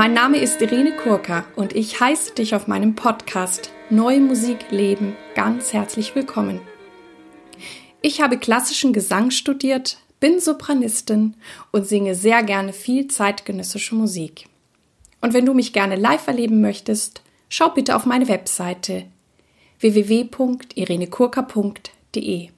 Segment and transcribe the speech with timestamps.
[0.00, 5.14] Mein Name ist Irene Kurka und ich heiße dich auf meinem Podcast Neue Musik leben
[5.34, 6.62] ganz herzlich willkommen.
[8.00, 11.34] Ich habe klassischen Gesang studiert, bin Sopranistin
[11.70, 14.46] und singe sehr gerne viel zeitgenössische Musik.
[15.20, 17.20] Und wenn du mich gerne live erleben möchtest,
[17.50, 19.04] schau bitte auf meine Webseite
[19.80, 22.48] www.irenekurka.de.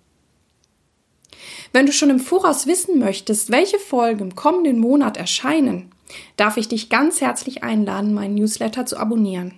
[1.72, 5.91] Wenn du schon im Voraus wissen möchtest, welche Folgen im kommenden Monat erscheinen,
[6.36, 9.54] darf ich dich ganz herzlich einladen, meinen Newsletter zu abonnieren.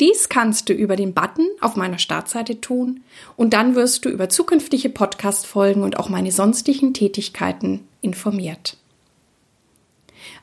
[0.00, 3.02] Dies kannst du über den Button auf meiner Startseite tun
[3.36, 8.76] und dann wirst du über zukünftige Podcast-Folgen und auch meine sonstigen Tätigkeiten informiert.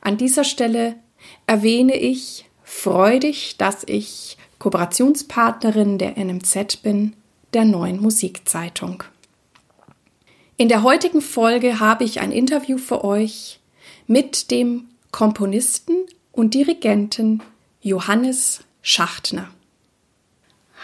[0.00, 0.96] An dieser Stelle
[1.46, 7.14] erwähne ich freudig, dass ich Kooperationspartnerin der NMZ bin,
[7.54, 9.04] der neuen Musikzeitung.
[10.56, 13.60] In der heutigen Folge habe ich ein Interview für euch
[14.06, 17.42] mit dem Komponisten und Dirigenten
[17.80, 19.50] Johannes Schachtner.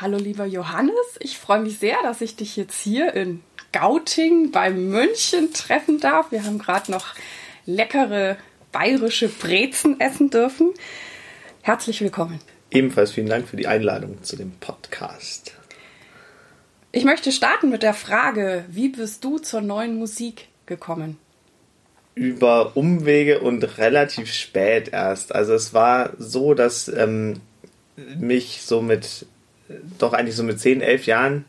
[0.00, 4.70] Hallo lieber Johannes, ich freue mich sehr, dass ich dich jetzt hier in Gauting bei
[4.70, 6.32] München treffen darf.
[6.32, 7.14] Wir haben gerade noch
[7.64, 8.36] leckere
[8.72, 10.72] bayerische Brezen essen dürfen.
[11.62, 12.40] Herzlich willkommen.
[12.70, 15.54] Ebenfalls vielen Dank für die Einladung zu dem Podcast.
[16.92, 21.18] Ich möchte starten mit der Frage, wie bist du zur neuen Musik gekommen?
[22.16, 25.32] Über Umwege und relativ spät erst.
[25.34, 27.40] Also es war so, dass ähm,
[28.18, 29.26] mich so mit,
[29.98, 31.44] doch eigentlich so mit 10, 11 Jahren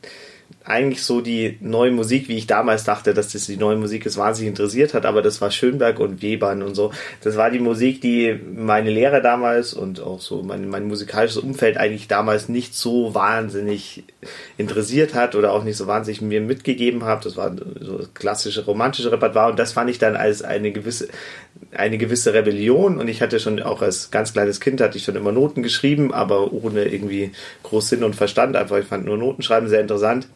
[0.67, 4.17] eigentlich so die neue Musik, wie ich damals dachte, dass das die neue Musik ist,
[4.17, 6.91] wahnsinnig interessiert hat, aber das war Schönberg und Webern und so.
[7.21, 11.77] Das war die Musik, die meine Lehrer damals und auch so mein, mein musikalisches Umfeld
[11.77, 14.03] eigentlich damals nicht so wahnsinnig
[14.57, 17.25] interessiert hat oder auch nicht so wahnsinnig mir mitgegeben hat.
[17.25, 21.07] Das war so klassische romantische Repertoire und das fand ich dann als eine gewisse,
[21.71, 25.15] eine gewisse Rebellion und ich hatte schon auch als ganz kleines Kind hatte ich schon
[25.15, 27.31] immer Noten geschrieben, aber ohne irgendwie
[27.63, 28.57] groß Sinn und Verstand.
[28.57, 30.27] Einfach, ich fand nur Notenschreiben sehr interessant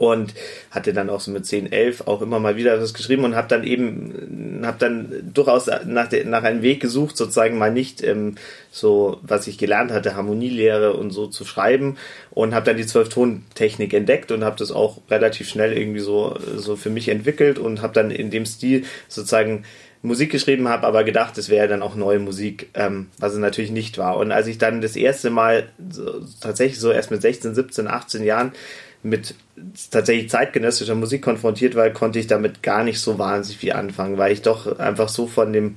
[0.00, 0.32] und
[0.70, 3.48] hatte dann auch so mit 10, 11 auch immer mal wieder was geschrieben und habe
[3.48, 8.36] dann eben, habe dann durchaus nach, de, nach einem Weg gesucht, sozusagen mal nicht ähm,
[8.70, 11.98] so, was ich gelernt hatte, Harmonielehre und so zu schreiben
[12.30, 16.76] und habe dann die Zwölftontechnik entdeckt und habe das auch relativ schnell irgendwie so, so
[16.76, 19.64] für mich entwickelt und habe dann in dem Stil sozusagen
[20.00, 23.70] Musik geschrieben habe, aber gedacht, es wäre dann auch neue Musik, ähm, was es natürlich
[23.70, 24.16] nicht war.
[24.16, 28.24] Und als ich dann das erste Mal so, tatsächlich so erst mit 16, 17, 18
[28.24, 28.52] Jahren
[29.02, 29.34] mit
[29.90, 34.32] tatsächlich zeitgenössischer Musik konfrontiert war, konnte ich damit gar nicht so wahnsinnig viel anfangen, weil
[34.32, 35.74] ich doch einfach so von dem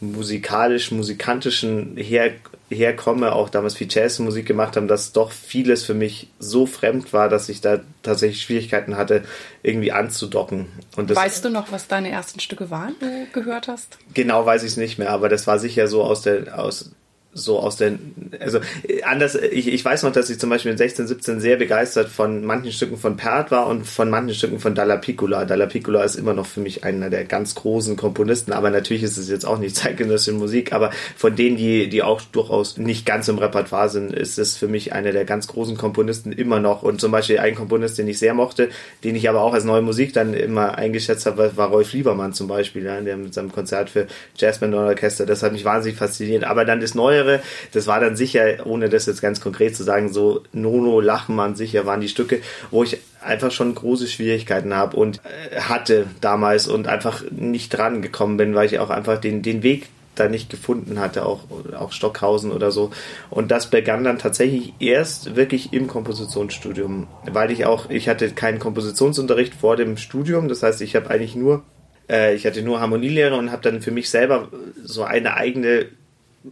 [0.00, 2.32] musikalisch-musikantischen her,
[2.68, 7.28] herkomme, auch damals viel Jazzmusik gemacht haben, dass doch vieles für mich so fremd war,
[7.28, 9.22] dass ich da tatsächlich Schwierigkeiten hatte,
[9.62, 10.66] irgendwie anzudocken.
[10.96, 13.98] Weißt du noch, was deine ersten Stücke waren, die du gehört hast?
[14.12, 16.90] Genau weiß ich es nicht mehr, aber das war sicher so aus der, aus
[17.34, 18.60] so aus den, also
[19.04, 22.44] anders, ich, ich weiß noch, dass ich zum Beispiel in 16, 17 sehr begeistert von
[22.44, 25.46] manchen Stücken von Perth war und von manchen Stücken von Dalla Piccola.
[25.46, 29.16] Dalla Piccola ist immer noch für mich einer der ganz großen Komponisten, aber natürlich ist
[29.16, 33.28] es jetzt auch nicht zeitgenössische Musik, aber von denen, die, die auch durchaus nicht ganz
[33.28, 36.82] im Repertoire sind, ist es für mich einer der ganz großen Komponisten immer noch.
[36.82, 38.68] Und zum Beispiel ein Komponist, den ich sehr mochte,
[39.04, 42.46] den ich aber auch als neue Musik dann immer eingeschätzt habe, war Rolf Liebermann zum
[42.46, 44.06] Beispiel, ja, der mit seinem Konzert für
[44.36, 46.44] Jazzband und Orchester, das hat mich wahnsinnig fasziniert.
[46.44, 47.42] Aber dann das Neue Neuere.
[47.72, 51.86] Das war dann sicher, ohne das jetzt ganz konkret zu sagen, so Nono, Lachmann sicher
[51.86, 52.40] waren die Stücke,
[52.70, 58.02] wo ich einfach schon große Schwierigkeiten habe und äh, hatte damals und einfach nicht dran
[58.02, 61.44] gekommen bin, weil ich auch einfach den, den Weg da nicht gefunden hatte, auch,
[61.74, 62.90] auch Stockhausen oder so.
[63.30, 68.58] Und das begann dann tatsächlich erst wirklich im Kompositionsstudium, weil ich auch, ich hatte keinen
[68.58, 71.62] Kompositionsunterricht vor dem Studium, das heißt, ich habe eigentlich nur,
[72.10, 74.48] äh, ich hatte nur Harmonielehre und habe dann für mich selber
[74.84, 75.86] so eine eigene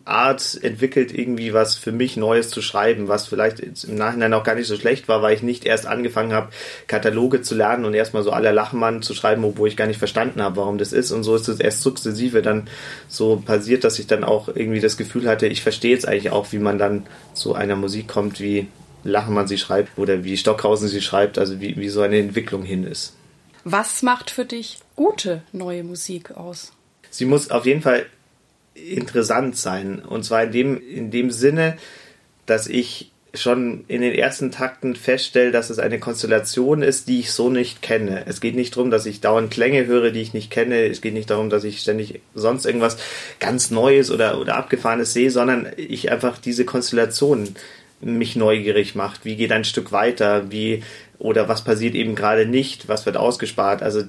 [0.05, 4.55] Art entwickelt, irgendwie was für mich Neues zu schreiben, was vielleicht im Nachhinein auch gar
[4.55, 6.51] nicht so schlecht war, weil ich nicht erst angefangen habe,
[6.87, 10.43] Kataloge zu lernen und erstmal so aller Lachmann zu schreiben, obwohl ich gar nicht verstanden
[10.43, 11.11] habe, warum das ist.
[11.11, 12.69] Und so ist es erst sukzessive dann
[13.09, 16.53] so passiert, dass ich dann auch irgendwie das Gefühl hatte, ich verstehe jetzt eigentlich auch,
[16.53, 18.69] wie man dann zu einer Musik kommt, wie
[19.03, 22.85] Lachmann sie schreibt oder wie Stockhausen sie schreibt, also wie, wie so eine Entwicklung hin
[22.85, 23.15] ist.
[23.65, 26.73] Was macht für dich gute neue Musik aus?
[27.11, 28.07] Sie muss auf jeden Fall
[28.89, 30.01] interessant sein.
[30.01, 31.77] Und zwar in dem, in dem Sinne,
[32.47, 37.33] dass ich schon in den ersten Takten feststelle, dass es eine Konstellation ist, die ich
[37.33, 38.25] so nicht kenne.
[38.27, 40.87] Es geht nicht darum, dass ich dauernd Klänge höre, die ich nicht kenne.
[40.87, 42.99] Es geht nicht darum, dass ich ständig sonst irgendwas
[43.39, 47.55] ganz Neues oder, oder Abgefahrenes sehe, sondern ich einfach diese Konstellation
[48.01, 49.25] mich neugierig macht.
[49.25, 50.51] Wie geht ein Stück weiter?
[50.51, 50.83] Wie
[51.21, 53.83] oder was passiert eben gerade nicht, was wird ausgespart.
[53.83, 54.03] Also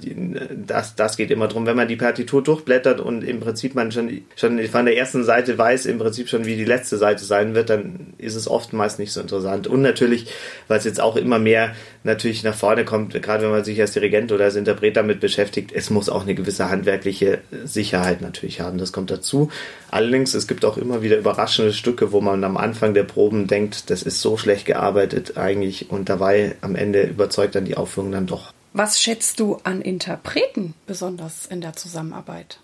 [0.66, 1.66] das, das geht immer drum.
[1.66, 5.58] Wenn man die Partitur durchblättert und im Prinzip man schon, schon von der ersten Seite
[5.58, 9.12] weiß, im Prinzip schon wie die letzte Seite sein wird, dann ist es oftmals nicht
[9.12, 9.66] so interessant.
[9.66, 10.32] Und natürlich,
[10.68, 13.92] weil es jetzt auch immer mehr natürlich nach vorne kommt, gerade wenn man sich als
[13.92, 18.78] Dirigent oder als Interpret damit beschäftigt, es muss auch eine gewisse handwerkliche Sicherheit natürlich haben.
[18.78, 19.50] Das kommt dazu.
[19.90, 23.90] Allerdings, es gibt auch immer wieder überraschende Stücke, wo man am Anfang der Proben denkt,
[23.90, 28.26] das ist so schlecht gearbeitet eigentlich und dabei am Ende überzeugt dann die Aufführung dann
[28.26, 28.52] doch.
[28.72, 32.58] Was schätzt du an Interpreten besonders in der Zusammenarbeit?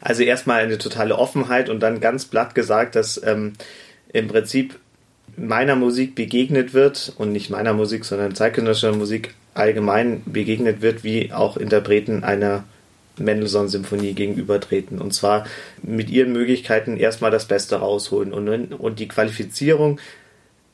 [0.00, 3.54] Also erstmal eine totale Offenheit und dann ganz platt gesagt, dass ähm,
[4.12, 4.78] im Prinzip
[5.36, 11.32] meiner Musik begegnet wird und nicht meiner Musik, sondern zeitgenössischer Musik allgemein begegnet wird, wie
[11.32, 12.64] auch Interpreten einer
[13.18, 15.00] Mendelssohn-Symphonie gegenübertreten.
[15.00, 15.46] Und zwar
[15.82, 20.00] mit ihren Möglichkeiten erstmal das Beste rausholen und, und die Qualifizierung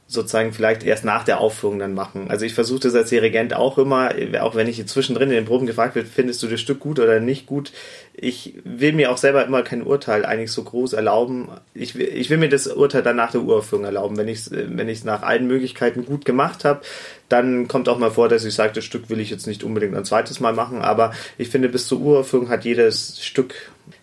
[0.08, 2.31] sozusagen vielleicht erst nach der Aufführung dann machen.
[2.31, 5.67] Also ich versuche das als Dirigent auch immer, auch wenn ich zwischendrin in den Proben
[5.67, 7.73] gefragt wird, findest du das Stück gut oder nicht gut?
[8.19, 11.49] Ich will mir auch selber immer kein Urteil eigentlich so groß erlauben.
[11.75, 14.17] Ich will, ich will mir das Urteil dann nach der Uraufführung erlauben.
[14.17, 16.81] Wenn ich es wenn ich's nach allen Möglichkeiten gut gemacht habe,
[17.29, 19.95] dann kommt auch mal vor, dass ich sage, das Stück will ich jetzt nicht unbedingt
[19.95, 23.55] ein zweites Mal machen, aber ich finde, bis zur Uraufführung hat jedes Stück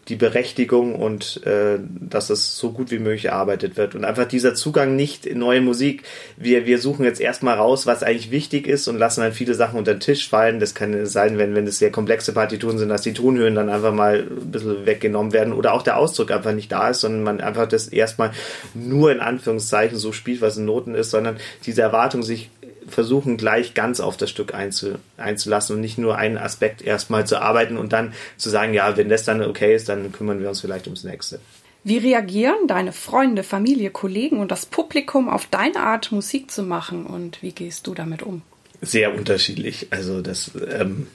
[0.10, 3.96] die Berechtigung und äh, dass es so gut wie möglich erarbeitet wird.
[3.96, 6.04] Und einfach dieser Zugang nicht in neue Musik.
[6.36, 9.80] Wir, wir suchen jetzt erstmal raus, was eigentlich wichtig ist und lassen dann viele Sachen
[9.80, 10.60] unter den Tisch fallen.
[10.60, 13.94] Das kann sein, wenn, wenn es sehr komplexe Partituren sind, dass die Tonhöhen dann einfach
[13.94, 17.42] mal ein bisschen weggenommen werden oder auch der Ausdruck einfach nicht da ist, sondern man
[17.42, 18.32] einfach das erstmal
[18.74, 22.50] nur in Anführungszeichen so spielt, was in Noten ist, sondern diese Erwartung sich
[22.88, 27.42] versuchen gleich ganz auf das Stück einzu, einzulassen und nicht nur einen Aspekt erstmal zu
[27.42, 30.62] arbeiten und dann zu sagen, ja, wenn das dann okay ist, dann kümmern wir uns
[30.62, 31.40] vielleicht ums nächste.
[31.84, 37.06] Wie reagieren deine Freunde, Familie, Kollegen und das Publikum auf deine Art, Musik zu machen
[37.06, 38.42] und wie gehst du damit um?
[38.82, 39.88] Sehr unterschiedlich.
[39.90, 41.08] Also das, ähm,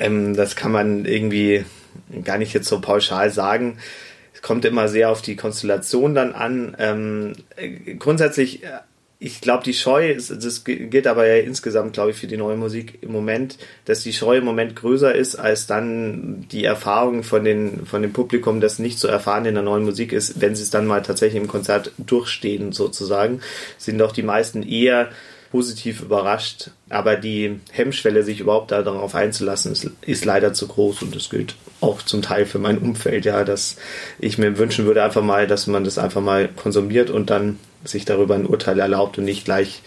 [0.00, 1.64] ähm, das kann man irgendwie
[2.24, 3.78] gar nicht jetzt so pauschal sagen.
[4.34, 6.76] Es kommt immer sehr auf die Konstellation dann an.
[6.78, 8.68] Ähm, äh, grundsätzlich äh,
[9.24, 12.98] ich glaube, die Scheu, das gilt aber ja insgesamt, glaube ich, für die neue Musik
[13.02, 17.86] im Moment, dass die Scheu im Moment größer ist, als dann die Erfahrung von, den,
[17.86, 20.70] von dem Publikum, das nicht so erfahren in der neuen Musik ist, wenn sie es
[20.70, 23.40] dann mal tatsächlich im Konzert durchstehen, sozusagen,
[23.78, 25.08] sind doch die meisten eher
[25.52, 26.70] positiv überrascht.
[26.88, 31.54] Aber die Hemmschwelle, sich überhaupt darauf einzulassen, ist, ist leider zu groß und das gilt
[31.80, 33.76] auch zum Teil für mein Umfeld, ja, dass
[34.18, 38.04] ich mir wünschen würde einfach mal, dass man das einfach mal konsumiert und dann sich
[38.04, 39.82] darüber ein Urteil erlaubt und nicht gleich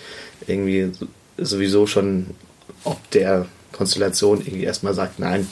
[0.46, 0.92] irgendwie
[1.38, 2.28] sowieso schon
[2.84, 5.48] ob der Konstellation irgendwie erstmal sagt, nein,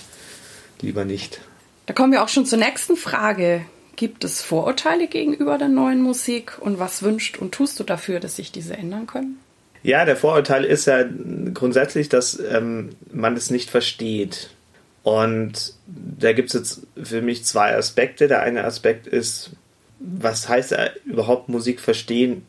[0.81, 1.41] lieber nicht.
[1.87, 3.65] Da kommen wir auch schon zur nächsten Frage.
[3.95, 8.35] Gibt es Vorurteile gegenüber der neuen Musik und was wünscht und tust du dafür, dass
[8.35, 9.39] sich diese ändern können?
[9.83, 11.03] Ja, der Vorurteil ist ja
[11.53, 14.49] grundsätzlich, dass ähm, man es nicht versteht.
[15.03, 18.29] Und da gibt es jetzt für mich zwei Aspekte.
[18.29, 19.51] Der eine Aspekt ist,
[19.99, 20.75] was heißt
[21.05, 22.45] überhaupt Musik verstehen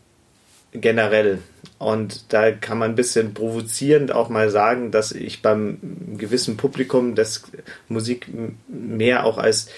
[0.73, 1.41] generell?
[1.79, 5.79] Und da kann man ein bisschen provozierend auch mal sagen, dass ich beim
[6.17, 7.43] gewissen Publikum das
[7.89, 8.29] Musik
[8.69, 9.69] mehr auch als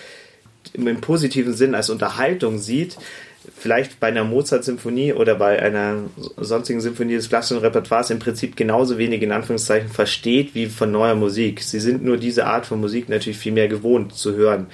[0.74, 2.98] im positiven Sinn als Unterhaltung sieht,
[3.56, 6.04] vielleicht bei einer Mozart-Symphonie oder bei einer
[6.36, 11.14] sonstigen Symphonie des klassischen Repertoires im Prinzip genauso wenig in Anführungszeichen versteht wie von neuer
[11.14, 11.62] Musik.
[11.62, 14.66] Sie sind nur diese Art von Musik natürlich viel mehr gewohnt zu hören.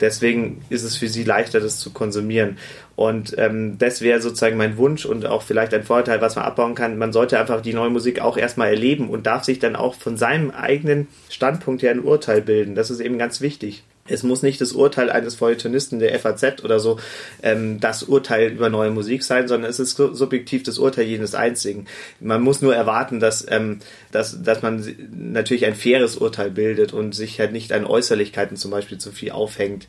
[0.00, 2.58] Deswegen ist es für sie leichter, das zu konsumieren.
[2.96, 6.74] Und ähm, das wäre sozusagen mein Wunsch und auch vielleicht ein Vorteil, was man abbauen
[6.74, 6.98] kann.
[6.98, 10.16] Man sollte einfach die neue Musik auch erstmal erleben und darf sich dann auch von
[10.16, 12.74] seinem eigenen Standpunkt her ein Urteil bilden.
[12.74, 13.84] Das ist eben ganz wichtig.
[14.08, 16.98] Es muss nicht das Urteil eines Feuilletonisten der FAZ oder so
[17.42, 21.86] ähm, das Urteil über neue Musik sein, sondern es ist subjektiv das Urteil jenes Einzigen.
[22.18, 23.78] Man muss nur erwarten, dass, ähm,
[24.10, 28.72] dass, dass man natürlich ein faires Urteil bildet und sich halt nicht an Äußerlichkeiten zum
[28.72, 29.86] Beispiel zu viel aufhängt.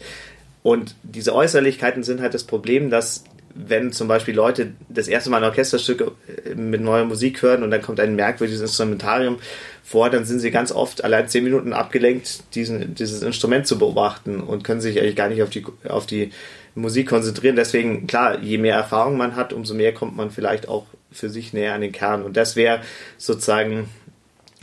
[0.61, 3.23] Und diese Äußerlichkeiten sind halt das Problem, dass
[3.55, 6.13] wenn zum Beispiel Leute das erste Mal ein Orchesterstück
[6.45, 9.37] äh, mit neuer Musik hören und dann kommt ein merkwürdiges Instrumentarium
[9.83, 14.39] vor, dann sind sie ganz oft allein zehn Minuten abgelenkt, diesen, dieses Instrument zu beobachten
[14.39, 16.31] und können sich eigentlich gar nicht auf die, auf die
[16.75, 17.55] Musik konzentrieren.
[17.55, 21.53] Deswegen, klar, je mehr Erfahrung man hat, umso mehr kommt man vielleicht auch für sich
[21.53, 22.23] näher an den Kern.
[22.23, 22.81] Und das wäre
[23.17, 23.89] sozusagen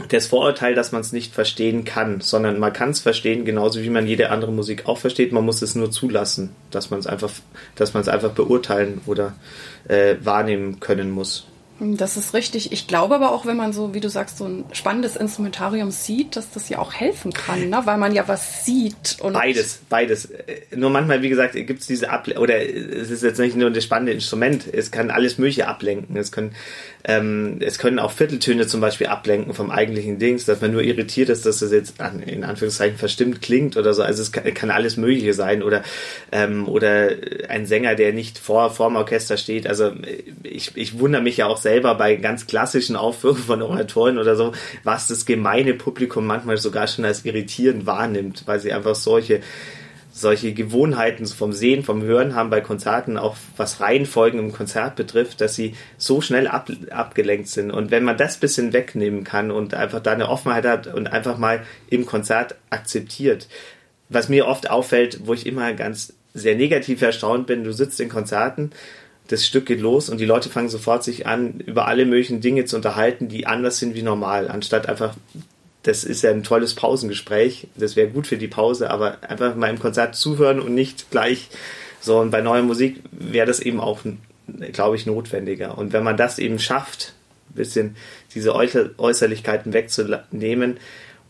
[0.09, 3.91] das Vorurteil, dass man es nicht verstehen kann, sondern man kann es verstehen, genauso wie
[3.91, 5.33] man jede andere Musik auch versteht.
[5.33, 7.31] Man muss es nur zulassen, dass man es einfach,
[7.77, 9.35] dass man es einfach beurteilen oder
[9.89, 11.47] äh, wahrnehmen können muss.
[11.81, 12.73] Das ist richtig.
[12.73, 16.37] Ich glaube aber auch, wenn man so, wie du sagst, so ein spannendes Instrumentarium sieht,
[16.37, 17.81] dass das ja auch helfen kann, ne?
[17.85, 19.17] weil man ja was sieht.
[19.21, 20.29] Und beides, beides.
[20.77, 23.83] Nur manchmal, wie gesagt, gibt es diese Ablenkung, oder es ist jetzt nicht nur das
[23.83, 26.17] spannende Instrument, es kann alles Mögliche ablenken.
[26.19, 26.55] Es können,
[27.05, 31.31] ähm, es können auch Vierteltöne zum Beispiel ablenken vom eigentlichen Dings, dass man nur irritiert
[31.31, 31.95] ist, dass das jetzt
[32.27, 34.03] in Anführungszeichen verstimmt klingt oder so.
[34.03, 35.63] Also es kann, kann alles Mögliche sein.
[35.63, 35.83] Oder,
[36.31, 37.09] ähm, oder
[37.49, 39.67] ein Sänger, der nicht vor, dem Orchester steht.
[39.67, 39.93] Also
[40.43, 44.35] ich, ich wundere mich ja auch sehr selber bei ganz klassischen Aufführungen von Oratoren oder
[44.35, 49.41] so, was das gemeine Publikum manchmal sogar schon als irritierend wahrnimmt, weil sie einfach solche
[50.13, 55.41] solche Gewohnheiten vom Sehen, vom Hören haben bei Konzerten, auch was Reihenfolgen im Konzert betrifft,
[55.41, 57.71] dass sie so schnell ab, abgelenkt sind.
[57.71, 61.39] Und wenn man das bisschen wegnehmen kann und einfach da eine Offenheit hat und einfach
[61.39, 63.47] mal im Konzert akzeptiert,
[64.09, 68.09] was mir oft auffällt, wo ich immer ganz sehr negativ erstaunt bin, du sitzt in
[68.09, 68.73] Konzerten
[69.31, 72.65] das Stück geht los und die Leute fangen sofort sich an, über alle möglichen Dinge
[72.65, 75.15] zu unterhalten, die anders sind wie normal, anstatt einfach,
[75.85, 79.71] das ist ja ein tolles Pausengespräch, das wäre gut für die Pause, aber einfach mal
[79.71, 81.49] im Konzert zuhören und nicht gleich
[82.01, 82.19] so.
[82.19, 84.01] Und bei neuer Musik wäre das eben auch,
[84.73, 85.79] glaube ich, notwendiger.
[85.79, 87.15] Und wenn man das eben schafft,
[87.51, 87.97] ein bisschen
[88.35, 90.79] diese Äußerlichkeiten wegzunehmen,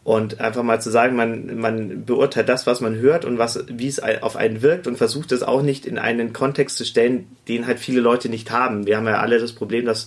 [0.03, 3.87] und einfach mal zu sagen, man, man beurteilt das, was man hört und was, wie
[3.87, 7.67] es auf einen wirkt und versucht es auch nicht in einen Kontext zu stellen, den
[7.67, 8.87] halt viele Leute nicht haben.
[8.87, 10.07] Wir haben ja alle das Problem, dass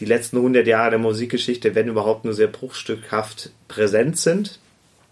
[0.00, 4.58] die letzten 100 Jahre der Musikgeschichte, wenn überhaupt, nur sehr bruchstückhaft präsent sind.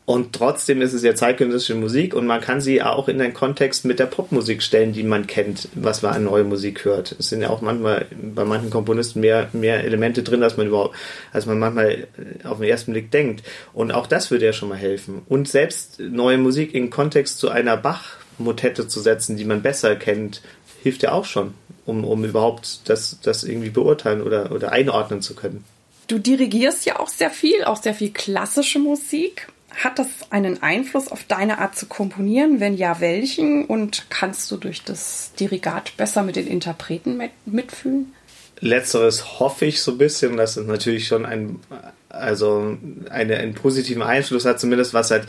[0.09, 3.85] Und trotzdem ist es ja zeitgenössische Musik und man kann sie auch in einen Kontext
[3.85, 7.15] mit der Popmusik stellen, die man kennt, was man an neue Musik hört.
[7.19, 10.97] Es sind ja auch manchmal bei manchen Komponisten mehr, mehr Elemente drin, als man überhaupt,
[11.31, 12.07] als man manchmal
[12.43, 13.43] auf den ersten Blick denkt.
[13.75, 15.21] Und auch das würde ja schon mal helfen.
[15.29, 20.41] Und selbst neue Musik in Kontext zu einer Bach-Motette zu setzen, die man besser kennt,
[20.83, 21.53] hilft ja auch schon,
[21.85, 25.65] um, um überhaupt das, das irgendwie beurteilen oder, oder einordnen zu können.
[26.07, 29.49] Du dirigierst ja auch sehr viel, auch sehr viel klassische Musik.
[29.71, 32.59] Hat das einen Einfluss auf deine Art zu komponieren?
[32.59, 33.65] Wenn ja, welchen?
[33.67, 38.13] Und kannst du durch das Dirigat besser mit den Interpreten mitfühlen?
[38.61, 41.61] Letzteres hoffe ich so ein bisschen, dass es natürlich schon ein,
[42.09, 42.77] also
[43.09, 45.29] eine, einen positiven Einfluss hat, zumindest was halt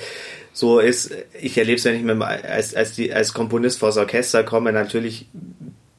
[0.52, 1.12] so ist.
[1.40, 4.72] Ich erlebe es ja nicht mehr als, als, die, als Komponist vors Orchester komme.
[4.72, 5.28] Natürlich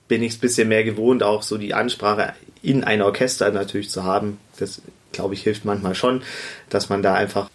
[0.08, 3.90] bin ich es ein bisschen mehr gewohnt, auch so die Ansprache in ein Orchester natürlich
[3.90, 4.38] zu haben.
[4.58, 4.82] Das,
[5.12, 6.22] glaube ich, hilft manchmal schon,
[6.68, 7.48] dass man da einfach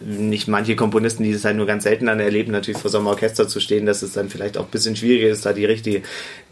[0.00, 3.06] nicht manche Komponisten, die es halt nur ganz selten dann erleben, natürlich vor so einem
[3.06, 6.02] Orchester zu stehen, dass es dann vielleicht auch ein bisschen schwieriger ist, da die richtige,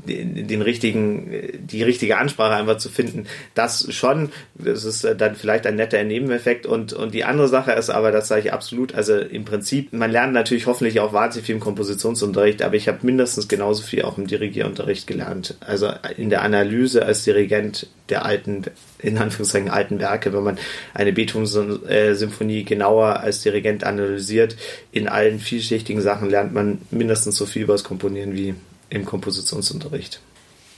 [0.06, 3.26] den richtigen, die richtige Ansprache einfach zu finden.
[3.54, 7.90] Das schon, das ist dann vielleicht ein netter Nebeneffekt und, und die andere Sache ist
[7.90, 11.56] aber, das sage ich absolut, also im Prinzip, man lernt natürlich hoffentlich auch wahnsinnig viel
[11.56, 15.56] im Kompositionsunterricht, aber ich habe mindestens genauso viel auch im Dirigierunterricht gelernt.
[15.60, 18.64] Also in der Analyse als Dirigent der alten,
[18.98, 20.58] in Anführungszeichen alten Werke, wenn man
[20.94, 24.56] eine Beethoven-Symphonie genauer als Dirigent analysiert,
[24.92, 28.54] in allen vielschichtigen Sachen lernt man mindestens so viel über das Komponieren wie
[28.90, 30.20] im Kompositionsunterricht.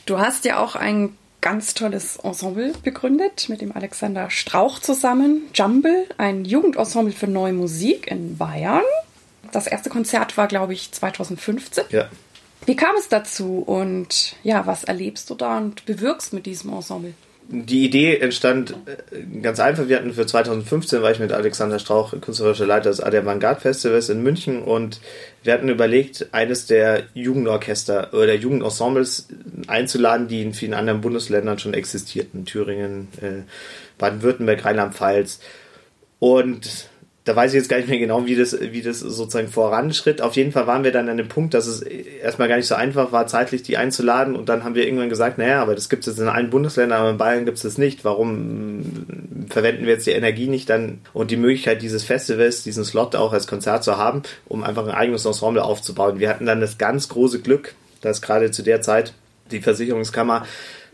[0.06, 5.42] Du hast ja auch ein ganz tolles Ensemble begründet mit dem Alexander Strauch zusammen.
[5.54, 8.82] Jumble, ein Jugendensemble für neue Musik in Bayern.
[9.52, 11.84] Das erste Konzert war, glaube ich, 2015.
[11.90, 12.08] Ja.
[12.66, 17.14] Wie kam es dazu und ja, was erlebst du da und bewirkst mit diesem Ensemble?
[17.52, 19.88] Die Idee entstand äh, ganz einfach.
[19.88, 24.08] Wir hatten für 2015 war ich mit Alexander Strauch, künstlerischer Leiter des AD Avantgarde Festivals
[24.08, 25.00] in München und
[25.42, 29.26] wir hatten überlegt, eines der Jugendorchester oder Jugendensembles
[29.66, 32.44] einzuladen, die in vielen anderen Bundesländern schon existierten.
[32.44, 33.42] Thüringen, äh,
[33.98, 35.40] Baden-Württemberg, Rheinland-Pfalz.
[36.20, 36.89] Und
[37.24, 40.22] da weiß ich jetzt gar nicht mehr genau, wie das, wie das sozusagen voranschritt.
[40.22, 42.74] Auf jeden Fall waren wir dann an dem Punkt, dass es erstmal gar nicht so
[42.74, 44.34] einfach war, zeitlich die einzuladen.
[44.34, 47.00] Und dann haben wir irgendwann gesagt, naja, aber das gibt es jetzt in allen Bundesländern,
[47.00, 48.06] aber in Bayern gibt es das nicht.
[48.06, 49.06] Warum
[49.50, 53.34] verwenden wir jetzt die Energie nicht dann und die Möglichkeit dieses Festivals, diesen Slot auch
[53.34, 56.20] als Konzert zu haben, um einfach ein eigenes Ensemble aufzubauen?
[56.20, 59.12] Wir hatten dann das ganz große Glück, dass gerade zu der Zeit
[59.50, 60.46] die Versicherungskammer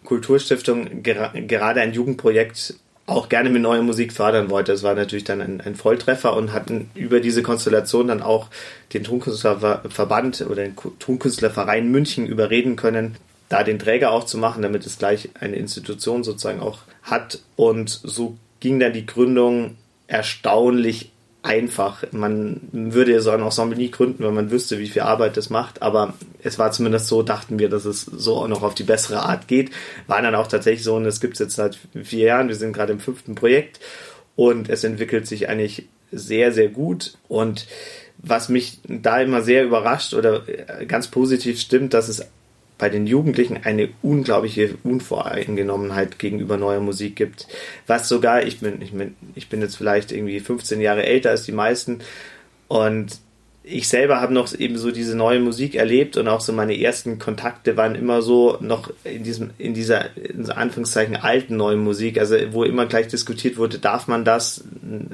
[0.05, 2.75] Kulturstiftung gerade ein Jugendprojekt
[3.07, 4.73] auch gerne mit neuer Musik fördern wollte.
[4.73, 8.49] Das war natürlich dann ein, ein Volltreffer und hatten über diese Konstellation dann auch
[8.93, 13.17] den Tonkünstlerverband oder den Tonkünstlerverein München überreden können,
[13.49, 14.25] da den Träger auch
[14.63, 17.39] damit es gleich eine Institution sozusagen auch hat.
[17.55, 19.77] Und so ging dann die Gründung
[20.09, 21.13] erstaunlich
[21.47, 22.05] einfach.
[22.13, 25.81] Man würde so ein Ensemble nie gründen, weil man wüsste, wie viel Arbeit das macht,
[25.83, 29.23] aber es war zumindest so, dachten wir, dass es so auch noch auf die bessere
[29.23, 29.71] Art geht.
[30.07, 32.73] War dann auch tatsächlich so und es gibt es jetzt seit vier Jahren, wir sind
[32.73, 33.81] gerade im fünften Projekt
[34.35, 37.67] und es entwickelt sich eigentlich sehr, sehr gut und
[38.19, 40.43] was mich da immer sehr überrascht oder
[40.89, 42.27] ganz positiv stimmt, dass es
[42.79, 47.47] bei den Jugendlichen eine unglaubliche Unvoreingenommenheit gegenüber neuer Musik gibt.
[47.87, 51.45] Was sogar, ich bin, ich bin, ich bin jetzt vielleicht irgendwie 15 Jahre älter als
[51.45, 52.01] die meisten
[52.69, 53.21] und
[53.69, 57.19] ich selber habe noch eben so diese neue Musik erlebt und auch so meine ersten
[57.19, 62.37] Kontakte waren immer so noch in diesem, in dieser, in Anführungszeichen, alten neuen Musik, also
[62.53, 64.63] wo immer gleich diskutiert wurde, darf man das,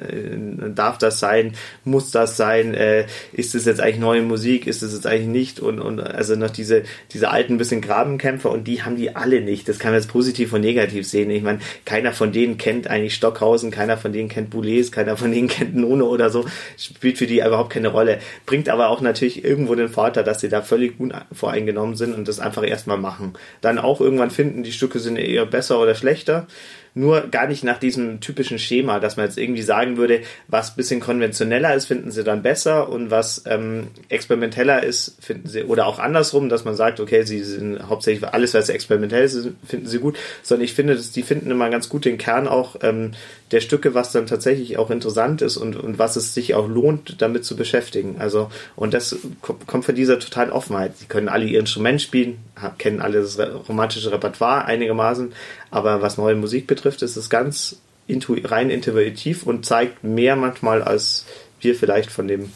[0.06, 0.36] äh,
[0.74, 1.54] darf das sein,
[1.84, 5.58] muss das sein, äh, ist es jetzt eigentlich neue Musik, ist es jetzt eigentlich nicht
[5.58, 6.82] und, und also noch diese,
[7.14, 9.66] diese alten bisschen Grabenkämpfer und die haben die alle nicht.
[9.66, 11.30] Das kann man jetzt positiv und negativ sehen.
[11.30, 15.32] Ich meine, keiner von denen kennt eigentlich Stockhausen, keiner von denen kennt Boulez, keiner von
[15.32, 16.44] denen kennt Nono oder so,
[16.76, 20.48] spielt für die überhaupt keine Rolle bringt aber auch natürlich irgendwo den Vorteil, dass sie
[20.48, 23.34] da völlig unvoreingenommen sind und das einfach erstmal machen.
[23.60, 26.46] Dann auch irgendwann finden, die Stücke sind eher besser oder schlechter
[26.94, 31.00] nur gar nicht nach diesem typischen Schema, dass man jetzt irgendwie sagen würde, was bisschen
[31.00, 35.98] konventioneller ist, finden sie dann besser und was ähm, experimenteller ist, finden sie, oder auch
[35.98, 40.18] andersrum, dass man sagt, okay, sie sind hauptsächlich alles, was experimentell ist, finden sie gut,
[40.42, 43.12] sondern ich finde, dass die finden immer ganz gut den Kern auch ähm,
[43.52, 47.20] der Stücke, was dann tatsächlich auch interessant ist und, und was es sich auch lohnt,
[47.20, 48.16] damit zu beschäftigen.
[48.18, 50.96] Also, und das kommt von dieser totalen Offenheit.
[50.96, 52.38] Sie können alle ihr Instrument spielen,
[52.78, 55.32] kennen alle das romantische Repertoire einigermaßen,
[55.72, 60.82] aber was neue Musik betrifft, ist es ganz intu rein intuitiv und zeigt mehr manchmal,
[60.82, 61.24] als
[61.60, 62.52] wir vielleicht von dem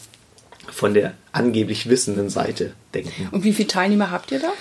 [0.71, 3.29] von der angeblich wissenden Seite denken.
[3.31, 4.51] Und wie viele Teilnehmer habt ihr da?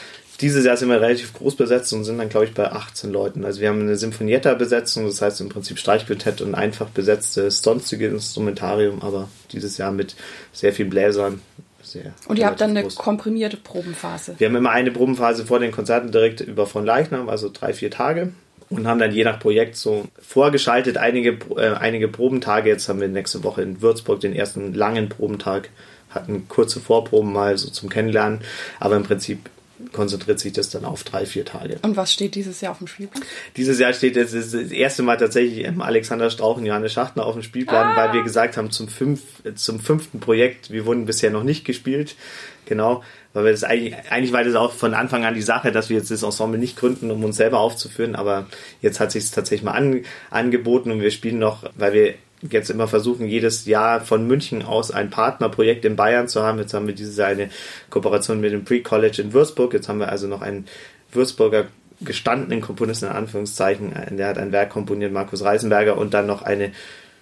[0.41, 3.45] Dieses Jahr sind wir relativ groß besetzt und sind dann, glaube ich, bei 18 Leuten.
[3.45, 9.03] Also wir haben eine Sinfonietta-Besetzung, das heißt im Prinzip Streichquintett und einfach besetztes sonstige Instrumentarium,
[9.03, 10.15] aber dieses Jahr mit
[10.53, 11.41] sehr vielen Bläsern,
[11.83, 12.13] sehr.
[12.29, 12.97] Und ihr habt dann eine groß.
[12.97, 14.35] komprimierte Probenphase?
[14.39, 17.91] Wir haben immer eine Probenphase vor den Konzerten direkt über von Leichnam, also drei, vier
[17.91, 18.33] Tage.
[18.69, 22.69] Und haben dann je nach Projekt so vorgeschaltet einige, äh, einige Probentage.
[22.69, 25.71] Jetzt haben wir nächste Woche in Würzburg den ersten langen Probentag.
[26.11, 28.41] Hatten kurze Vorproben mal so zum Kennenlernen.
[28.81, 29.51] Aber im Prinzip
[29.93, 31.79] konzentriert sich das dann auf drei, vier Tage.
[31.83, 33.23] Und was steht dieses Jahr auf dem Spielplan?
[33.57, 37.43] Dieses Jahr steht jetzt das erste Mal tatsächlich Alexander Strauch und Johannes Schachtner auf dem
[37.43, 37.97] Spielplan, ah.
[37.97, 39.21] weil wir gesagt haben, zum, fünf,
[39.55, 42.17] zum fünften Projekt, wir wurden bisher noch nicht gespielt.
[42.67, 45.89] Genau, weil wir das eigentlich, eigentlich war das auch von Anfang an die Sache, dass
[45.89, 48.47] wir jetzt das Ensemble nicht gründen, um uns selber aufzuführen, aber
[48.83, 52.71] jetzt hat sich es tatsächlich mal an, angeboten und wir spielen noch, weil wir jetzt
[52.71, 56.59] immer versuchen, jedes Jahr von München aus ein Partnerprojekt in Bayern zu haben.
[56.59, 57.51] Jetzt haben wir dieses Jahr eine
[57.91, 59.73] Kooperation mit dem Pre-College in Würzburg.
[59.73, 60.67] Jetzt haben wir also noch einen
[61.13, 61.67] Würzburger
[62.01, 63.95] gestandenen Komponisten in Anführungszeichen.
[64.17, 66.73] Der hat ein Werk komponiert, Markus Reisenberger, und dann noch eine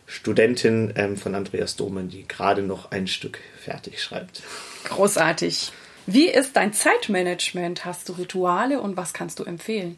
[0.07, 4.42] Studentin ähm, von Andreas Domen, die gerade noch ein Stück fertig schreibt.
[4.85, 5.72] Großartig.
[6.07, 7.85] Wie ist dein Zeitmanagement?
[7.85, 9.96] Hast du Rituale und was kannst du empfehlen?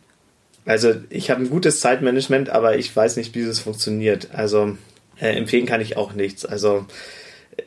[0.64, 4.28] Also ich habe ein gutes Zeitmanagement, aber ich weiß nicht, wie es funktioniert.
[4.32, 4.76] Also
[5.20, 6.44] äh, empfehlen kann ich auch nichts.
[6.44, 6.86] Also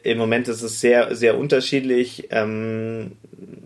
[0.03, 2.27] im Moment ist es sehr, sehr unterschiedlich.
[2.31, 3.13] Ähm,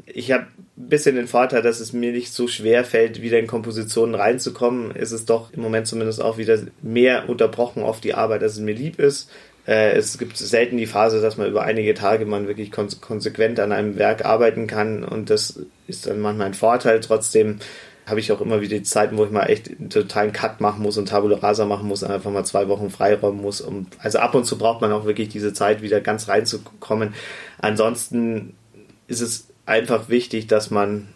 [0.06, 3.48] ich habe ein bisschen den Vorteil, dass es mir nicht so schwer fällt, wieder in
[3.48, 4.91] Kompositionen reinzukommen.
[4.96, 8.60] Ist es doch im Moment zumindest auch wieder mehr unterbrochen auf die Arbeit, als es
[8.60, 9.30] mir lieb ist.
[9.67, 13.72] Äh, es gibt selten die Phase, dass man über einige Tage man wirklich konsequent an
[13.72, 17.00] einem Werk arbeiten kann und das ist dann manchmal ein Vorteil.
[17.00, 17.60] Trotzdem
[18.06, 20.82] habe ich auch immer wieder die Zeiten, wo ich mal echt einen totalen Cut machen
[20.82, 23.62] muss und Tabula Rasa machen muss, einfach mal zwei Wochen freiräumen muss.
[23.62, 27.13] Um, also ab und zu braucht man auch wirklich diese Zeit, wieder ganz reinzukommen.
[27.60, 28.56] Ansonsten
[29.08, 31.08] ist es einfach wichtig, dass man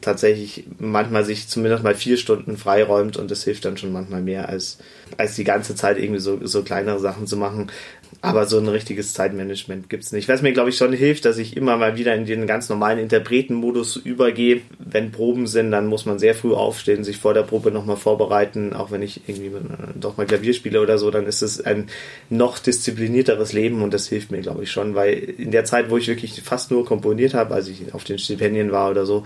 [0.00, 4.48] tatsächlich manchmal sich zumindest mal vier Stunden freiräumt und das hilft dann schon manchmal mehr
[4.48, 4.78] als,
[5.18, 7.70] als die ganze Zeit irgendwie so, so kleinere Sachen zu machen.
[8.20, 10.28] Aber so ein richtiges Zeitmanagement gibt es nicht.
[10.28, 12.98] Was mir, glaube ich, schon hilft, dass ich immer mal wieder in den ganz normalen
[12.98, 14.60] Interpretenmodus übergehe.
[14.78, 18.74] Wenn Proben sind, dann muss man sehr früh aufstehen, sich vor der Probe nochmal vorbereiten.
[18.74, 19.50] Auch wenn ich irgendwie
[19.98, 21.88] doch mal Klavier spiele oder so, dann ist es ein
[22.30, 24.94] noch disziplinierteres Leben und das hilft mir, glaube ich, schon.
[24.94, 28.18] Weil in der Zeit, wo ich wirklich fast nur komponiert habe, als ich auf den
[28.18, 29.24] Stipendien war oder so,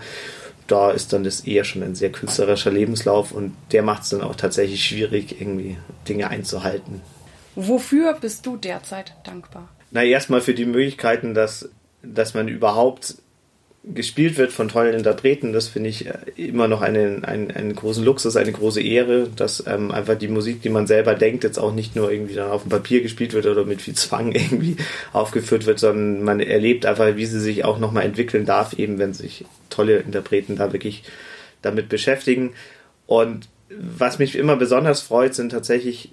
[0.67, 4.21] da ist dann das eher schon ein sehr künstlerischer Lebenslauf und der macht es dann
[4.21, 7.01] auch tatsächlich schwierig, irgendwie Dinge einzuhalten.
[7.59, 9.67] Wofür bist du derzeit dankbar?
[9.89, 11.69] Na, erstmal für die Möglichkeiten, dass,
[12.03, 13.15] dass man überhaupt
[13.83, 15.53] gespielt wird von tollen Interpreten.
[15.53, 19.65] Das finde ich äh, immer noch einen, einen, einen großen Luxus, eine große Ehre, dass
[19.65, 22.61] ähm, einfach die Musik, die man selber denkt, jetzt auch nicht nur irgendwie dann auf
[22.61, 24.77] dem Papier gespielt wird oder mit viel Zwang irgendwie
[25.11, 29.15] aufgeführt wird, sondern man erlebt einfach, wie sie sich auch nochmal entwickeln darf, eben wenn
[29.15, 31.01] sich tolle Interpreten da wirklich
[31.63, 32.53] damit beschäftigen.
[33.07, 36.11] Und was mich immer besonders freut, sind tatsächlich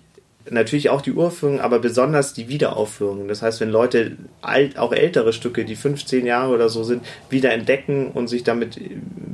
[0.51, 3.29] natürlich auch die Uraufführungen, aber besonders die Wiederaufführungen.
[3.29, 7.53] Das heißt, wenn Leute alt, auch ältere Stücke, die 15 Jahre oder so sind, wieder
[7.53, 8.79] entdecken und sich damit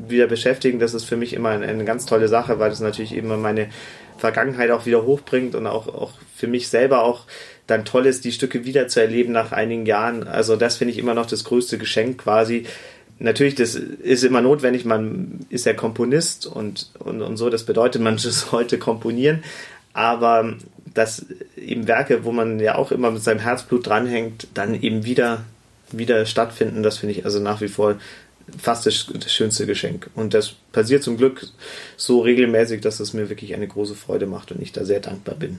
[0.08, 3.36] wieder beschäftigen, das ist für mich immer eine, ganz tolle Sache, weil das natürlich immer
[3.36, 3.68] meine
[4.18, 7.26] Vergangenheit auch wieder hochbringt und auch, auch für mich selber auch
[7.66, 10.26] dann toll ist, die Stücke wieder zu erleben nach einigen Jahren.
[10.26, 12.66] Also das finde ich immer noch das größte Geschenk quasi,
[13.20, 18.02] natürlich, das ist immer notwendig, man ist ja Komponist und, und, und so, das bedeutet,
[18.02, 18.18] man
[18.50, 19.44] heute komponieren,
[19.92, 20.54] aber
[20.94, 21.26] dass
[21.56, 25.44] eben Werke, wo man ja auch immer mit seinem Herzblut dranhängt, dann eben wieder,
[25.92, 27.96] wieder stattfinden, das finde ich also nach wie vor
[28.58, 30.10] fast das, das, schönste Geschenk.
[30.14, 31.46] Und das passiert zum Glück
[31.96, 35.36] so regelmäßig, dass es mir wirklich eine große Freude macht und ich da sehr dankbar
[35.36, 35.58] bin.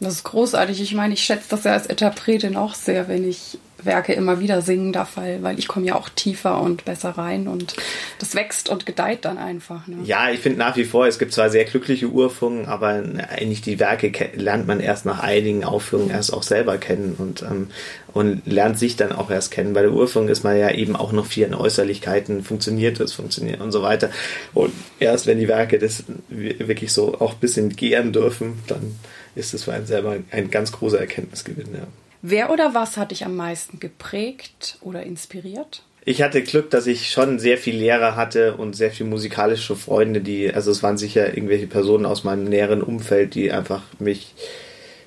[0.00, 0.80] Das ist großartig.
[0.80, 4.60] Ich meine, ich schätze das ja als Interpretin auch sehr, wenn ich Werke immer wieder
[4.60, 7.74] singen darf, weil, weil ich komme ja auch tiefer und besser rein und
[8.18, 9.86] das wächst und gedeiht dann einfach.
[9.86, 9.98] Ne?
[10.04, 13.78] Ja, ich finde nach wie vor, es gibt zwar sehr glückliche Urführungen, aber eigentlich die
[13.78, 17.68] Werke lernt man erst nach einigen Aufführungen erst auch selber kennen und, ähm,
[18.12, 19.74] und lernt sich dann auch erst kennen.
[19.74, 23.60] Bei der Urführung ist man ja eben auch noch viel in Äußerlichkeiten, funktioniert es, funktioniert
[23.60, 24.10] und so weiter.
[24.54, 28.96] Und erst wenn die Werke das wirklich so auch ein bisschen gären dürfen, dann
[29.34, 31.74] ist es für einen selber ein ganz großer Erkenntnisgewinn.
[31.74, 31.86] Ja.
[32.22, 35.82] Wer oder was hat dich am meisten geprägt oder inspiriert?
[36.04, 40.20] Ich hatte Glück, dass ich schon sehr viel Lehrer hatte und sehr viel musikalische Freunde,
[40.20, 44.34] die, also es waren sicher irgendwelche Personen aus meinem näheren Umfeld, die einfach mich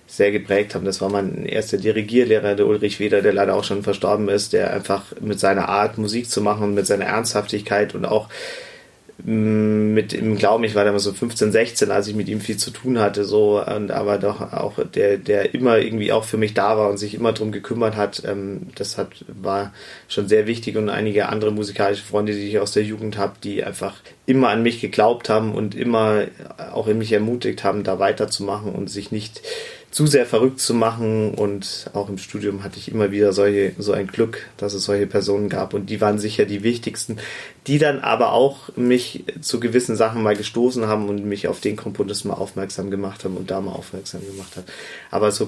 [0.06, 0.86] sehr geprägt haben.
[0.86, 4.74] Das war mein erster Dirigierlehrer, der Ulrich Weder, der leider auch schon verstorben ist, der
[4.74, 8.28] einfach mit seiner Art Musik zu machen und mit seiner Ernsthaftigkeit und auch
[9.24, 12.72] mit im Glauben, ich war damals so 15, 16, als ich mit ihm viel zu
[12.72, 16.78] tun hatte, so, und aber doch auch der, der immer irgendwie auch für mich da
[16.78, 19.74] war und sich immer drum gekümmert hat, ähm, das hat, war
[20.08, 23.64] schon sehr wichtig und einige andere musikalische Freunde, die ich aus der Jugend habe, die
[23.64, 26.24] einfach immer an mich geglaubt haben und immer
[26.72, 29.42] auch in mich ermutigt haben, da weiterzumachen und sich nicht
[29.92, 31.36] zu sehr verrückt zu machen.
[31.36, 35.08] Und auch im Studium hatte ich immer wieder solche, so ein Glück, dass es solche
[35.08, 35.74] Personen gab.
[35.74, 37.18] Und die waren sicher die wichtigsten,
[37.68, 41.76] die dann aber auch mich zu gewissen Sachen mal gestoßen haben und mich auf den
[41.76, 44.66] Komponisten mal aufmerksam gemacht haben und da mal aufmerksam gemacht haben.
[45.12, 45.48] Aber so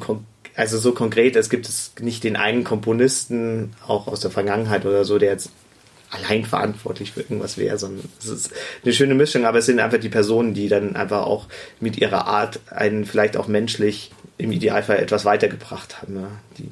[0.55, 5.03] also so konkret, es gibt es nicht den einen Komponisten, auch aus der Vergangenheit oder
[5.03, 5.49] so, der jetzt
[6.11, 8.51] allein verantwortlich für irgendwas wäre, sondern es ist
[8.83, 11.47] eine schöne Mischung, aber es sind einfach die Personen, die dann einfach auch
[11.79, 16.69] mit ihrer Art einen vielleicht auch menschlich im Idealfall etwas weitergebracht haben, ja, die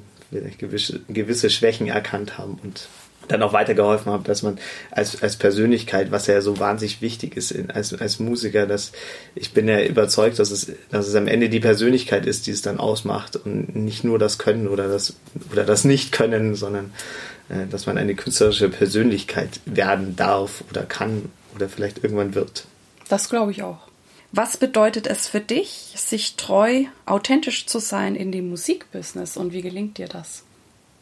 [0.57, 2.87] gewisse, gewisse Schwächen erkannt haben und
[3.27, 4.57] dann auch weitergeholfen haben, dass man
[4.89, 8.91] als, als Persönlichkeit, was ja so wahnsinnig wichtig ist in, als, als Musiker, dass
[9.35, 12.61] ich bin ja überzeugt, dass es, dass es am Ende die Persönlichkeit ist, die es
[12.61, 15.15] dann ausmacht und nicht nur das Können oder das,
[15.51, 16.91] oder das Nicht-Können, sondern
[17.49, 22.65] äh, dass man eine künstlerische Persönlichkeit werden darf oder kann oder vielleicht irgendwann wird.
[23.07, 23.90] Das glaube ich auch.
[24.33, 29.61] Was bedeutet es für dich, sich treu, authentisch zu sein in dem Musikbusiness und wie
[29.61, 30.43] gelingt dir das?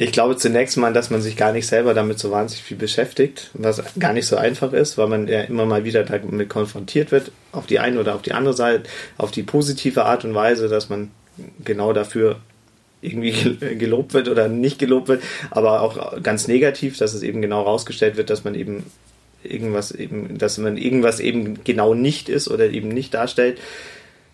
[0.02, 3.52] Ich glaube zunächst mal, dass man sich gar nicht selber damit so wahnsinnig viel beschäftigt,
[3.54, 7.32] was gar nicht so einfach ist, weil man ja immer mal wieder damit konfrontiert wird,
[7.52, 10.88] auf die eine oder auf die andere Seite, auf die positive Art und Weise, dass
[10.88, 11.12] man
[11.66, 12.38] genau dafür
[13.02, 17.62] irgendwie gelobt wird oder nicht gelobt wird, aber auch ganz negativ, dass es eben genau
[17.64, 18.86] rausgestellt wird, dass man eben
[19.44, 23.60] irgendwas eben, dass man irgendwas eben genau nicht ist oder eben nicht darstellt,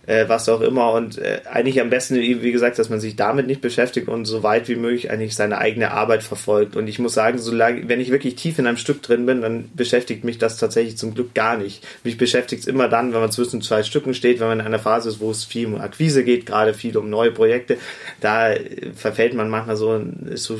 [0.07, 0.93] äh, was auch immer.
[0.93, 4.43] Und äh, eigentlich am besten, wie gesagt, dass man sich damit nicht beschäftigt und so
[4.43, 6.75] weit wie möglich eigentlich seine eigene Arbeit verfolgt.
[6.75, 9.69] Und ich muss sagen, solange, wenn ich wirklich tief in einem Stück drin bin, dann
[9.73, 11.85] beschäftigt mich das tatsächlich zum Glück gar nicht.
[12.03, 14.79] Mich beschäftigt es immer dann, wenn man zwischen zwei Stücken steht, wenn man in einer
[14.79, 17.77] Phase ist, wo es viel um Akquise geht, gerade viel um neue Projekte.
[18.21, 19.95] Da äh, verfällt man manchmal so,
[20.29, 20.59] ist so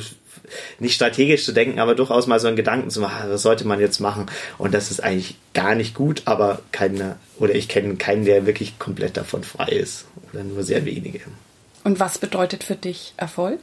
[0.78, 3.80] nicht strategisch zu denken, aber durchaus mal so einen Gedanken zu machen, was sollte man
[3.80, 4.26] jetzt machen?
[4.58, 8.78] Und das ist eigentlich gar nicht gut, aber keiner, oder ich kenne keinen, der wirklich
[8.78, 10.06] komplett davon frei ist.
[10.32, 11.20] Oder nur sehr wenige.
[11.84, 13.60] Und was bedeutet für dich Erfolg?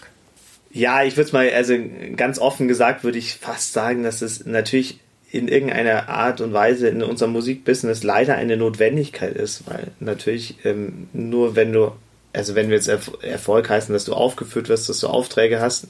[0.72, 1.76] Ja, ich würde es mal, also
[2.16, 5.00] ganz offen gesagt, würde ich fast sagen, dass es natürlich
[5.34, 11.08] in irgendeiner Art und Weise in unserem Musikbusiness leider eine Notwendigkeit ist, weil natürlich ähm,
[11.12, 11.92] nur wenn du
[12.34, 15.88] also wenn wir jetzt Erfolg heißen, dass du aufgeführt wirst, dass du Aufträge hast,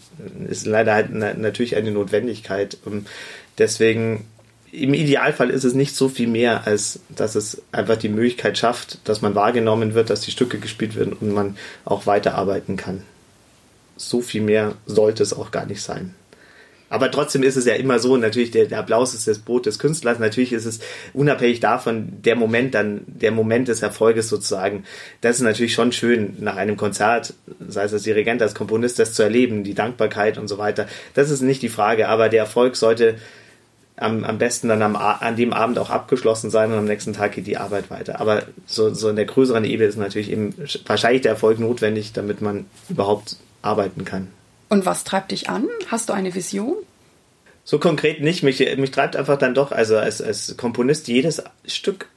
[0.50, 2.78] ist leider halt natürlich eine Notwendigkeit.
[2.84, 3.08] Und
[3.58, 4.26] deswegen,
[4.72, 9.00] im Idealfall ist es nicht so viel mehr, als dass es einfach die Möglichkeit schafft,
[9.08, 13.04] dass man wahrgenommen wird, dass die Stücke gespielt werden und man auch weiterarbeiten kann.
[13.96, 16.14] So viel mehr sollte es auch gar nicht sein.
[16.94, 19.80] Aber trotzdem ist es ja immer so, natürlich der, der Applaus ist das Brot des
[19.80, 20.20] Künstlers.
[20.20, 20.80] Natürlich ist es
[21.16, 24.84] unabhängig davon der Moment dann, der Moment des Erfolges sozusagen.
[25.22, 27.34] Das ist natürlich schon schön nach einem Konzert,
[27.68, 30.86] sei es als Dirigent, als Komponist, das zu erleben, die Dankbarkeit und so weiter.
[31.16, 33.16] Das ist nicht die Frage, aber der Erfolg sollte
[33.96, 37.32] am, am besten dann am, an dem Abend auch abgeschlossen sein und am nächsten Tag
[37.32, 38.22] geht die Arbeit weiter.
[38.22, 40.54] Aber so, so in der größeren Ebene ist natürlich eben
[40.86, 44.28] wahrscheinlich der Erfolg notwendig, damit man überhaupt arbeiten kann.
[44.70, 45.68] Und was treibt dich an?
[45.88, 46.76] Hast du eine Vision?
[47.64, 48.44] So konkret nicht.
[48.44, 52.08] Mich, mich treibt einfach dann doch, also als, als Komponist, jedes Stück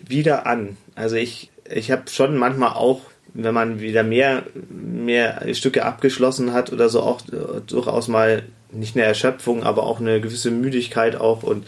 [0.00, 0.76] wieder an.
[0.94, 3.02] Also ich, ich habe schon manchmal auch
[3.36, 7.20] wenn man wieder mehr, mehr Stücke abgeschlossen hat oder so, auch
[7.66, 11.66] durchaus mal nicht eine Erschöpfung, aber auch eine gewisse Müdigkeit auch und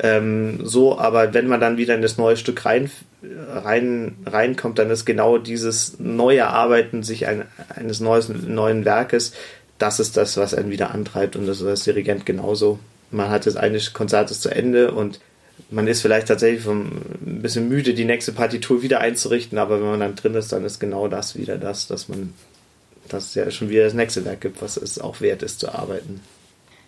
[0.00, 0.98] ähm, so.
[0.98, 2.90] Aber wenn man dann wieder in das neue Stück rein,
[3.22, 9.32] rein reinkommt, dann ist genau dieses neue Arbeiten sich ein, eines neues, neuen Werkes,
[9.80, 12.78] das ist das, was einen wieder antreibt und das ist als Dirigent genauso.
[13.10, 15.20] Man hat das eine Konzert zu Ende und
[15.70, 20.00] man ist vielleicht tatsächlich ein bisschen müde, die nächste Partitur wieder einzurichten, aber wenn man
[20.00, 22.34] dann drin ist, dann ist genau das wieder das, dass man
[23.08, 26.20] das ja schon wieder das nächste Werk gibt, was es auch wert ist zu arbeiten.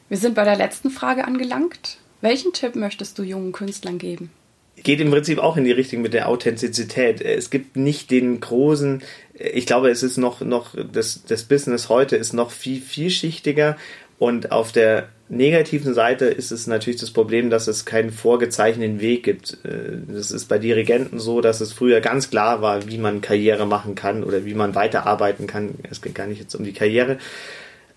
[0.09, 1.99] Wir sind bei der letzten Frage angelangt.
[2.21, 4.31] Welchen Tipp möchtest du jungen Künstlern geben?
[4.77, 7.21] Geht im Prinzip auch in die Richtung mit der Authentizität.
[7.21, 9.03] Es gibt nicht den großen,
[9.43, 13.77] ich glaube, es ist noch, noch, das, das Business heute ist noch viel vielschichtiger
[14.19, 19.25] und auf der negativen Seite ist es natürlich das Problem, dass es keinen vorgezeichneten Weg
[19.25, 19.59] gibt.
[19.65, 23.67] Äh, das ist bei Dirigenten so, dass es früher ganz klar war, wie man Karriere
[23.67, 25.75] machen kann oder wie man weiterarbeiten kann.
[25.91, 27.19] Es geht gar nicht jetzt um die Karriere,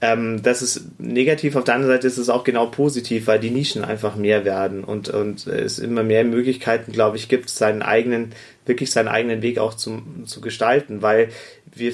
[0.06, 1.56] ähm, das ist negativ.
[1.56, 4.84] Auf der anderen Seite ist es auch genau positiv, weil die Nischen einfach mehr werden
[4.84, 8.34] und, und es immer mehr Möglichkeiten, glaube ich, gibt, seinen eigenen,
[8.66, 11.30] wirklich seinen eigenen Weg auch zum, zu gestalten, weil
[11.74, 11.94] wir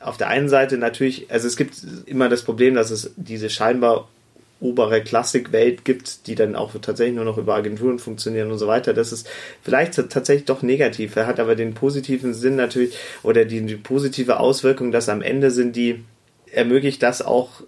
[0.00, 1.74] auf der einen Seite natürlich, also es gibt
[2.06, 4.08] immer das Problem, dass es diese scheinbar
[4.60, 8.92] obere Klassikwelt gibt, die dann auch tatsächlich nur noch über Agenturen funktionieren und so weiter.
[8.92, 9.28] Das ist
[9.62, 11.16] vielleicht tatsächlich doch negativ.
[11.16, 15.50] Er hat aber den positiven Sinn natürlich oder die, die positive Auswirkung, dass am Ende
[15.50, 16.04] sind die
[16.52, 17.62] ermöglicht das auch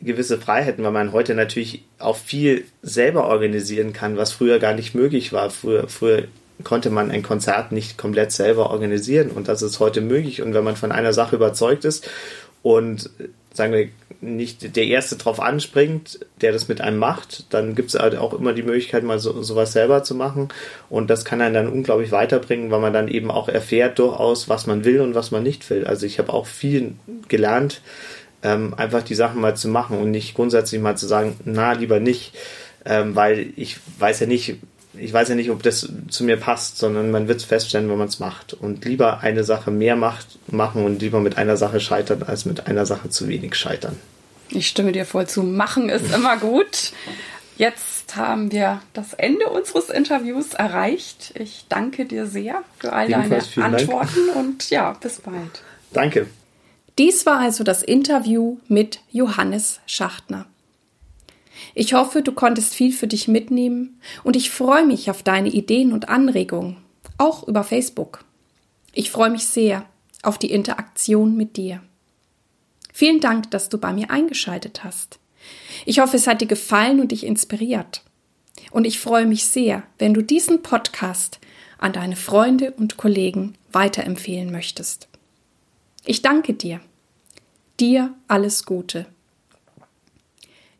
[0.00, 4.94] gewisse Freiheiten, weil man heute natürlich auch viel selber organisieren kann, was früher gar nicht
[4.94, 5.50] möglich war.
[5.50, 6.24] Früher, früher
[6.64, 10.42] konnte man ein Konzert nicht komplett selber organisieren und das ist heute möglich.
[10.42, 12.08] Und wenn man von einer Sache überzeugt ist
[12.62, 13.10] und
[13.54, 13.88] sagen wir
[14.20, 18.32] nicht der Erste drauf anspringt, der das mit einem macht, dann gibt es halt auch
[18.32, 20.48] immer die Möglichkeit, mal so, sowas selber zu machen.
[20.88, 24.66] Und das kann einen dann unglaublich weiterbringen, weil man dann eben auch erfährt durchaus, was
[24.66, 25.84] man will und was man nicht will.
[25.86, 26.94] Also ich habe auch viel
[27.28, 27.80] gelernt,
[28.44, 31.98] ähm, einfach die Sachen mal zu machen und nicht grundsätzlich mal zu sagen, na, lieber
[31.98, 32.34] nicht,
[32.84, 34.56] ähm, weil ich weiß ja nicht,
[34.94, 37.98] ich weiß ja nicht, ob das zu mir passt, sondern man wird es feststellen, wenn
[37.98, 38.54] man es macht.
[38.54, 42.66] Und lieber eine Sache mehr macht, machen und lieber mit einer Sache scheitern, als mit
[42.66, 43.96] einer Sache zu wenig scheitern.
[44.50, 45.42] Ich stimme dir voll zu.
[45.42, 46.92] Machen ist immer gut.
[47.56, 51.32] Jetzt haben wir das Ende unseres Interviews erreicht.
[51.36, 54.36] Ich danke dir sehr für all Jedenfalls deine Antworten Dank.
[54.36, 55.62] und ja, bis bald.
[55.92, 56.26] Danke.
[56.98, 60.46] Dies war also das Interview mit Johannes Schachtner.
[61.74, 65.92] Ich hoffe, du konntest viel für dich mitnehmen und ich freue mich auf deine Ideen
[65.92, 66.76] und Anregungen,
[67.18, 68.24] auch über Facebook.
[68.92, 69.86] Ich freue mich sehr
[70.22, 71.82] auf die Interaktion mit dir.
[72.92, 75.18] Vielen Dank, dass du bei mir eingeschaltet hast.
[75.86, 78.02] Ich hoffe, es hat dir gefallen und dich inspiriert.
[78.70, 81.40] Und ich freue mich sehr, wenn du diesen Podcast
[81.78, 85.08] an deine Freunde und Kollegen weiterempfehlen möchtest.
[86.04, 86.80] Ich danke dir.
[87.80, 89.06] Dir alles Gute.